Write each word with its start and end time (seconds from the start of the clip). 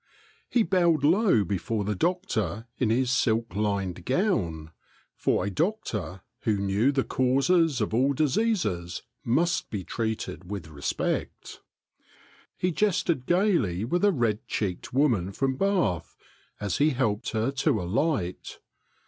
He 0.49 0.63
bowed 0.63 1.03
low 1.03 1.43
before 1.43 1.83
the 1.83 1.93
doctor 1.93 2.65
in 2.79 2.89
his 2.89 3.11
silk 3.11 3.55
lined 3.55 4.03
gown; 4.03 4.71
for 5.15 5.45
a 5.45 5.51
doctor, 5.51 6.21
who 6.39 6.57
knew 6.57 6.91
the 6.91 7.03
causes 7.03 7.79
of 7.81 7.93
all 7.93 8.13
diseases, 8.13 9.03
must 9.23 9.69
be 9.69 9.83
treated 9.83 10.49
with 10.49 10.67
respect. 10.69 11.61
He 12.57 12.71
jested 12.71 13.27
gayly 13.27 13.85
with 13.85 14.03
a 14.03 14.11
red 14.11 14.47
cheeked 14.47 14.91
woman 14.91 15.33
from 15.33 15.55
Bath 15.55 16.17
as 16.59 16.77
he 16.79 16.89
helped 16.89 17.29
her 17.33 17.51
to 17.51 17.79
alight. 17.79 18.57